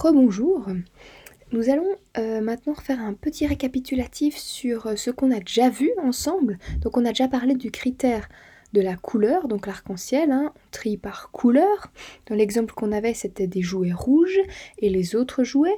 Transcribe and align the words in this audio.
rebonjour. 0.00 0.66
Nous 1.52 1.68
allons 1.68 1.96
euh, 2.16 2.40
maintenant 2.40 2.74
faire 2.74 3.00
un 3.00 3.12
petit 3.12 3.46
récapitulatif 3.46 4.36
sur 4.36 4.86
euh, 4.86 4.96
ce 4.96 5.10
qu'on 5.10 5.30
a 5.30 5.40
déjà 5.40 5.68
vu 5.68 5.90
ensemble. 6.02 6.58
Donc 6.80 6.96
on 6.96 7.04
a 7.04 7.08
déjà 7.08 7.28
parlé 7.28 7.54
du 7.54 7.70
critère 7.70 8.28
de 8.72 8.80
la 8.80 8.94
couleur, 8.94 9.48
donc 9.48 9.66
l'arc-en-ciel, 9.66 10.30
hein. 10.30 10.52
on 10.54 10.70
trie 10.70 10.96
par 10.96 11.32
couleur. 11.32 11.90
Dans 12.26 12.36
l'exemple 12.36 12.72
qu'on 12.72 12.92
avait, 12.92 13.14
c'était 13.14 13.48
des 13.48 13.62
jouets 13.62 13.92
rouges 13.92 14.40
et 14.78 14.88
les 14.88 15.16
autres 15.16 15.42
jouets. 15.42 15.76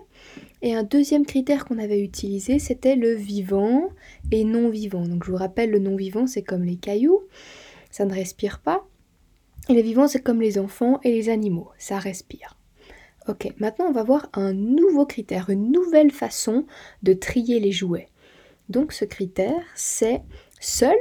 Et 0.61 0.75
un 0.75 0.83
deuxième 0.83 1.25
critère 1.25 1.65
qu'on 1.65 1.79
avait 1.79 2.03
utilisé, 2.03 2.59
c'était 2.59 2.97
le 2.97 3.15
vivant 3.15 3.89
et 4.31 4.45
non 4.45 4.69
vivant. 4.69 5.07
Donc 5.07 5.25
je 5.25 5.31
vous 5.31 5.39
rappelle, 5.39 5.71
le 5.71 5.79
non 5.79 5.97
vivant, 5.97 6.27
c'est 6.27 6.43
comme 6.43 6.65
les 6.65 6.77
cailloux, 6.77 7.23
ça 7.91 8.05
ne 8.05 8.13
respire 8.13 8.61
pas. 8.61 8.87
Et 9.71 9.75
les 9.75 9.83
vivants, 9.83 10.07
c'est 10.07 10.23
comme 10.23 10.41
les 10.41 10.59
enfants 10.59 11.01
et 11.03 11.13
les 11.13 11.31
animaux, 11.31 11.71
ça 11.79 11.99
respire. 11.99 12.59
Ok, 13.29 13.53
maintenant 13.59 13.87
on 13.87 13.93
va 13.93 14.03
voir 14.03 14.29
un 14.33 14.53
nouveau 14.53 15.07
critère, 15.07 15.49
une 15.49 15.71
nouvelle 15.71 16.11
façon 16.11 16.67
de 17.05 17.13
trier 17.13 17.61
les 17.61 17.71
jouets. 17.71 18.09
Donc 18.69 18.93
ce 18.93 19.05
critère, 19.05 19.63
c'est 19.77 20.23
seul 20.61 20.97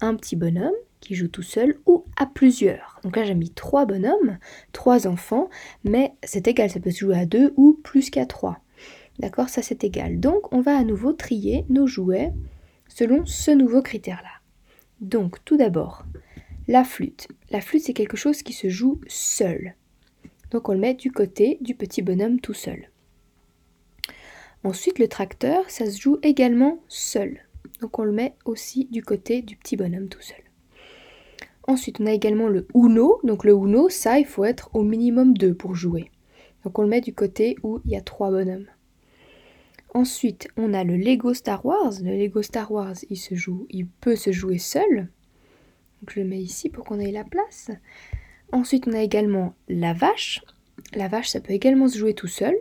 un 0.00 0.16
petit 0.16 0.34
bonhomme 0.34 0.74
qui 0.98 1.14
joue 1.14 1.28
tout 1.28 1.42
seul 1.42 1.76
ou 1.86 2.04
à 2.16 2.26
plusieurs. 2.26 2.98
Donc 3.04 3.16
là 3.16 3.24
j'ai 3.24 3.34
mis 3.34 3.50
trois 3.50 3.86
bonhommes, 3.86 4.38
trois 4.72 5.06
enfants, 5.06 5.48
mais 5.84 6.14
c'est 6.24 6.48
égal, 6.48 6.70
ça 6.70 6.80
peut 6.80 6.90
se 6.90 7.00
jouer 7.00 7.18
à 7.18 7.26
deux 7.26 7.52
ou 7.56 7.78
plus 7.84 8.10
qu'à 8.10 8.26
trois. 8.26 8.58
D'accord, 9.20 9.48
ça 9.48 9.62
c'est 9.62 9.84
égal. 9.84 10.18
Donc 10.18 10.52
on 10.52 10.60
va 10.60 10.76
à 10.76 10.82
nouveau 10.82 11.12
trier 11.12 11.66
nos 11.68 11.86
jouets 11.86 12.32
selon 12.88 13.24
ce 13.26 13.52
nouveau 13.52 13.80
critère-là. 13.80 14.40
Donc 15.00 15.44
tout 15.44 15.56
d'abord, 15.56 16.04
la 16.66 16.82
flûte. 16.82 17.28
La 17.50 17.60
flûte 17.60 17.84
c'est 17.84 17.92
quelque 17.92 18.16
chose 18.16 18.42
qui 18.42 18.54
se 18.54 18.68
joue 18.68 19.00
seul. 19.06 19.76
Donc 20.50 20.68
on 20.68 20.72
le 20.72 20.78
met 20.78 20.94
du 20.94 21.10
côté 21.10 21.58
du 21.60 21.74
petit 21.74 22.02
bonhomme 22.02 22.40
tout 22.40 22.54
seul. 22.54 22.90
Ensuite, 24.62 24.98
le 24.98 25.08
tracteur, 25.08 25.68
ça 25.68 25.90
se 25.90 26.00
joue 26.00 26.18
également 26.22 26.78
seul. 26.88 27.40
Donc 27.80 27.98
on 27.98 28.04
le 28.04 28.12
met 28.12 28.34
aussi 28.44 28.86
du 28.86 29.02
côté 29.02 29.42
du 29.42 29.56
petit 29.56 29.76
bonhomme 29.76 30.08
tout 30.08 30.22
seul. 30.22 30.38
Ensuite, 31.66 32.00
on 32.00 32.06
a 32.06 32.12
également 32.12 32.48
le 32.48 32.66
Uno. 32.74 33.20
Donc 33.24 33.44
le 33.44 33.52
Uno, 33.52 33.88
ça, 33.88 34.18
il 34.18 34.26
faut 34.26 34.44
être 34.44 34.70
au 34.74 34.82
minimum 34.82 35.36
deux 35.36 35.54
pour 35.54 35.74
jouer. 35.74 36.10
Donc 36.64 36.78
on 36.78 36.82
le 36.82 36.88
met 36.88 37.00
du 37.00 37.14
côté 37.14 37.56
où 37.62 37.80
il 37.84 37.90
y 37.90 37.96
a 37.96 38.00
trois 38.00 38.30
bonhommes. 38.30 38.66
Ensuite, 39.92 40.48
on 40.56 40.74
a 40.74 40.82
le 40.82 40.96
Lego 40.96 41.34
Star 41.34 41.64
Wars. 41.64 41.92
Le 42.02 42.16
Lego 42.16 42.42
Star 42.42 42.72
Wars, 42.72 42.96
il 43.10 43.16
se 43.16 43.34
joue, 43.34 43.66
il 43.70 43.86
peut 43.86 44.16
se 44.16 44.32
jouer 44.32 44.58
seul. 44.58 45.08
Donc 46.00 46.10
je 46.10 46.20
le 46.20 46.26
mets 46.26 46.40
ici 46.40 46.68
pour 46.68 46.84
qu'on 46.84 46.98
ait 46.98 47.12
la 47.12 47.24
place. 47.24 47.70
Ensuite, 48.52 48.86
on 48.86 48.92
a 48.92 49.02
également 49.02 49.54
la 49.68 49.92
vache. 49.92 50.42
La 50.94 51.08
vache, 51.08 51.28
ça 51.28 51.40
peut 51.40 51.52
également 51.52 51.88
se 51.88 51.98
jouer 51.98 52.14
tout 52.14 52.28
seul. 52.28 52.54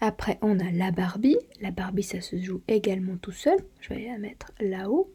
Après, 0.00 0.38
on 0.42 0.58
a 0.58 0.70
la 0.72 0.90
Barbie. 0.90 1.38
La 1.60 1.70
Barbie, 1.70 2.02
ça 2.02 2.20
se 2.20 2.36
joue 2.36 2.60
également 2.66 3.16
tout 3.16 3.32
seul. 3.32 3.58
Je 3.80 3.90
vais 3.94 4.06
la 4.06 4.18
mettre 4.18 4.52
là-haut 4.60 5.12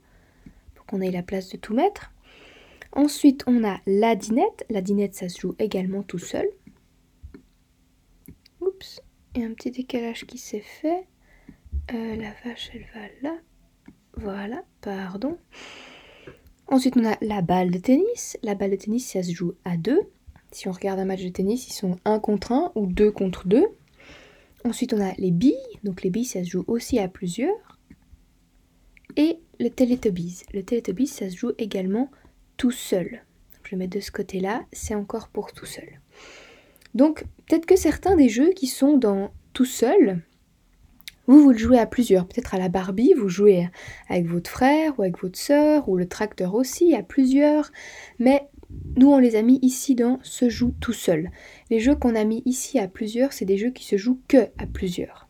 pour 0.75 0.86
qu'on 0.86 1.02
ait 1.02 1.11
la 1.11 1.23
place 1.23 1.50
de 1.50 1.58
tout 1.58 1.73
mettre. 1.73 2.14
Ensuite, 2.94 3.44
on 3.48 3.66
a 3.66 3.80
la 3.86 4.16
dinette. 4.16 4.66
La 4.70 4.81
dinette, 4.81 5.14
ça 5.14 5.28
se 5.28 5.42
joue 5.42 5.55
également 5.59 6.03
tout 6.03 6.20
seul. 6.20 6.48
Oups, 8.61 9.02
il 9.36 9.42
y 9.42 9.45
a 9.45 9.48
un 9.48 9.53
petit 9.53 9.72
décalage 9.72 10.25
qui 10.25 10.38
s'est 10.38 10.61
fait. 10.61 11.05
Euh, 11.94 12.16
la 12.16 12.31
vache, 12.45 12.72
elle 12.73 12.88
va 12.94 13.08
là. 13.22 13.38
Voilà, 14.16 14.64
pardon. 14.81 15.38
Ensuite, 16.70 16.98
on 16.98 17.06
a 17.06 17.18
la 17.22 17.42
balle 17.42 17.72
de 17.72 17.78
tennis. 17.78 18.38
La 18.44 18.56
balle 18.56 18.72
de 18.72 18.76
tennis, 18.76 19.12
ça 19.12 19.23
se 19.23 19.32
joue 19.32 19.54
à 19.64 19.78
deux. 19.78 20.02
Si 20.52 20.68
on 20.68 20.72
regarde 20.72 21.00
un 21.00 21.06
match 21.06 21.23
de 21.23 21.30
tennis, 21.30 21.68
ils 21.68 21.73
sont 21.73 21.98
un 22.06 22.20
contre 22.20 22.52
un 22.52 22.72
ou 22.76 22.88
deux 22.88 23.12
contre 23.12 23.48
deux. 23.48 23.66
Ensuite, 24.66 24.94
on 24.94 25.02
a 25.02 25.14
les 25.18 25.32
billes. 25.32 25.56
Donc, 25.84 26.04
les 26.04 26.10
billes, 26.10 26.26
ça 26.26 26.44
se 26.44 26.50
joue 26.50 26.66
aussi 26.68 27.00
à 27.00 27.08
plusieurs. 27.08 27.80
Et 29.16 29.40
le 29.60 29.70
Teletubbies. 29.70 30.44
Le 30.54 30.64
Teletubbies, 30.64 31.08
ça 31.08 31.30
se 31.30 31.38
joue 31.38 31.52
également 31.58 32.11
tout 32.58 32.72
seul. 32.72 33.23
je 33.64 33.72
le 33.72 33.77
mets 33.77 33.88
de 33.88 34.00
ce 34.00 34.11
côté-là. 34.11 34.66
C'est 34.72 34.95
encore 34.95 35.30
pour 35.30 35.54
tout 35.54 35.66
seul. 35.66 36.02
Donc, 36.95 37.26
peut-être 37.48 37.66
que 37.66 37.76
certains 37.76 38.16
des 38.16 38.30
jeux 38.30 38.52
qui 38.52 38.67
sont 38.67 38.98
dans 38.98 39.32
tout 39.54 39.66
seul, 39.66 40.22
vous, 41.27 41.42
vous 41.42 41.52
le 41.52 41.58
jouez 41.58 41.77
à 41.77 41.86
plusieurs. 41.86 42.26
Peut-être 42.26 42.55
à 42.55 42.58
la 42.58 42.70
Barbie, 42.70 43.14
vous 43.14 43.30
jouez 43.30 43.67
avec 44.10 44.26
votre 44.27 44.49
frère 44.49 44.98
ou 44.98 45.04
avec 45.04 45.21
votre 45.21 45.38
sœur, 45.38 45.89
ou 45.89 45.98
le 45.98 46.08
tracteur 46.08 46.55
aussi, 46.55 46.95
à 46.95 47.04
plusieurs. 47.04 47.71
Mais 48.17 48.48
nous, 48.95 49.11
on 49.11 49.20
les 49.20 49.36
a 49.36 49.42
mis 49.42 49.60
ici 49.61 49.93
dans 49.93 50.20
se 50.23 50.49
joue 50.49 50.73
tout 50.80 50.93
seul. 50.93 51.30
Les 51.70 51.80
jeux 51.80 51.95
qu'on 51.95 52.15
a 52.15 52.23
mis 52.23 52.43
ici 52.45 52.80
à 52.80 52.88
plusieurs, 52.88 53.33
c'est 53.33 53.45
des 53.45 53.58
jeux 53.58 53.71
qui 53.71 53.86
se 53.86 53.98
jouent 53.98 54.21
que 54.27 54.48
à 54.58 54.65
plusieurs. 54.65 55.27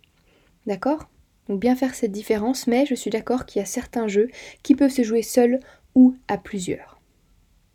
D'accord? 0.68 1.10
Donc 1.50 1.60
bien 1.60 1.76
faire 1.76 1.96
cette 1.96 2.12
différence, 2.12 2.68
mais 2.68 2.86
je 2.86 2.96
suis 2.96 3.10
d'accord 3.10 3.46
qu'il 3.46 3.60
y 3.60 3.64
a 3.64 3.66
certains 3.66 4.08
jeux 4.08 4.30
qui 4.64 4.76
peuvent 4.76 4.92
se 4.92 5.04
jouer 5.04 5.22
seuls 5.24 5.60
ou 5.96 6.16
à 6.28 6.38
plusieurs. 6.38 6.97